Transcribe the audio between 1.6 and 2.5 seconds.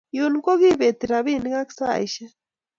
ak saishek